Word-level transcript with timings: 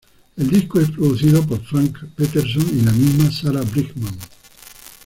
El 0.35 0.49
disco 0.49 0.79
es 0.79 0.89
producido 0.89 1.45
por 1.45 1.61
Frank 1.63 1.95
Peterson 2.15 2.67
y 2.75 2.81
la 2.81 2.91
misma 2.91 3.31
Sarah 3.31 3.61
Brightman. 3.61 4.17